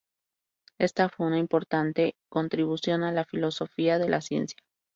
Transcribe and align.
Esta 0.79 1.09
fue 1.09 1.27
una 1.27 1.37
importante 1.37 2.15
contribución 2.27 3.03
a 3.03 3.11
la 3.11 3.23
filosofía 3.23 3.99
de 3.99 4.09
la 4.09 4.21
ciencia. 4.21 4.57